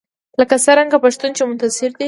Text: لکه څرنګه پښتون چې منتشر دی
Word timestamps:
لکه 0.39 0.55
څرنګه 0.65 0.97
پښتون 1.05 1.31
چې 1.37 1.43
منتشر 1.49 1.89
دی 1.93 1.99